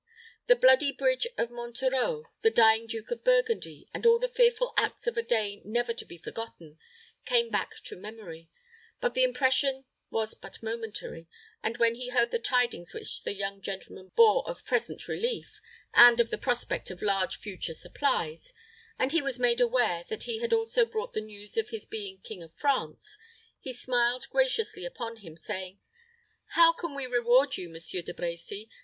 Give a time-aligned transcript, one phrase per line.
[0.47, 5.05] The bloody bridge of Monterreau, the dying Duke of Burgundy, and all the fearful acts
[5.05, 6.79] of a day never to be forgotten,
[7.23, 8.49] came back to memory;
[8.99, 11.27] but the impression was but momentary;
[11.61, 15.61] and when he heard the tidings which the young gentleman bore of present relief,
[15.93, 18.53] and of the prospect of large future supplies,
[18.97, 22.41] and was made aware that he had also brought the news of his being King
[22.41, 23.19] of France,
[23.59, 25.79] he smiled graciously upon him, saying,
[26.53, 28.67] "How can we reward you, Monsieur De Brecy?